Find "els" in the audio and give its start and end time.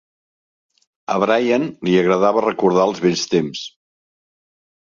2.93-3.03